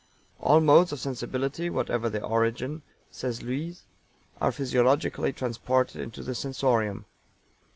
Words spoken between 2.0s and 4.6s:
their origin," says LUYS, "are